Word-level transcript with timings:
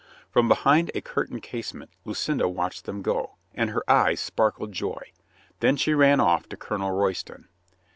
From 0.31 0.47
behind 0.47 0.89
a 0.95 1.01
curtained 1.01 1.43
casement 1.43 1.91
Lucinda 2.05 2.49
watched 2.49 2.85
them 2.85 3.03
go, 3.03 3.35
and 3.53 3.69
her 3.69 3.87
eyes 3.87 4.19
sparkled 4.19 4.71
joy. 4.71 5.11
Then 5.59 5.75
she 5.75 5.93
ran 5.93 6.19
off 6.19 6.49
to 6.49 6.57
Colonel 6.57 6.89
Royston. 6.89 7.47